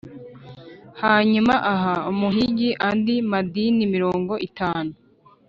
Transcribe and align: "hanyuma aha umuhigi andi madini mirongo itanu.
"hanyuma 1.03 1.53
aha 1.73 1.93
umuhigi 2.11 2.69
andi 2.89 3.15
madini 3.31 3.83
mirongo 3.93 4.33
itanu. 4.49 4.91